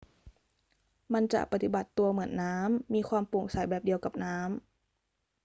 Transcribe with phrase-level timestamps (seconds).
[1.13, 4.47] มันจะปฏิบัติตัวเหมือนน้ำ มีความโปร่งใสแบบเดียวกับน้ำ